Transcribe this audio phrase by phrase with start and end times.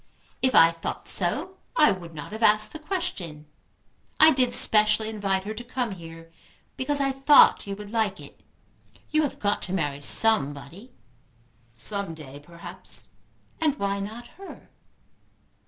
[0.41, 3.45] If I thought so, I would not have asked the question.
[4.19, 6.31] I did specially invite her to come here
[6.75, 8.41] because I thought you would like it.
[9.11, 10.91] You have got to marry somebody."
[11.75, 13.09] "Some day, perhaps."
[13.61, 14.69] "And why not her?"